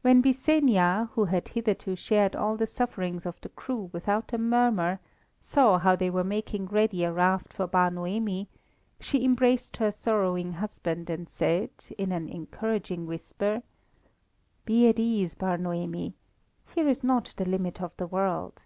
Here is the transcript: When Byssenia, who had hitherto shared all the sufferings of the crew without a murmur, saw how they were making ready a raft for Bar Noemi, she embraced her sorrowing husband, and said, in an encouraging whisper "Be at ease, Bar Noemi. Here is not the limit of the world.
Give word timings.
When 0.00 0.22
Byssenia, 0.22 1.10
who 1.12 1.26
had 1.26 1.48
hitherto 1.48 1.94
shared 1.94 2.34
all 2.34 2.56
the 2.56 2.66
sufferings 2.66 3.26
of 3.26 3.38
the 3.42 3.50
crew 3.50 3.90
without 3.92 4.32
a 4.32 4.38
murmur, 4.38 5.00
saw 5.42 5.76
how 5.78 5.94
they 5.96 6.08
were 6.08 6.24
making 6.24 6.64
ready 6.68 7.04
a 7.04 7.12
raft 7.12 7.52
for 7.52 7.66
Bar 7.66 7.90
Noemi, 7.90 8.48
she 9.00 9.22
embraced 9.22 9.76
her 9.76 9.92
sorrowing 9.92 10.54
husband, 10.54 11.10
and 11.10 11.28
said, 11.28 11.72
in 11.98 12.10
an 12.10 12.26
encouraging 12.30 13.06
whisper 13.06 13.62
"Be 14.64 14.88
at 14.88 14.98
ease, 14.98 15.34
Bar 15.34 15.58
Noemi. 15.58 16.14
Here 16.74 16.88
is 16.88 17.04
not 17.04 17.34
the 17.36 17.44
limit 17.44 17.82
of 17.82 17.94
the 17.98 18.06
world. 18.06 18.64